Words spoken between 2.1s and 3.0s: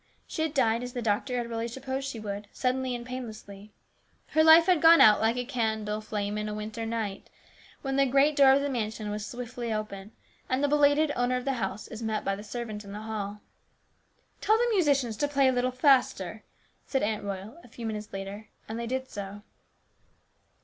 would, suddenly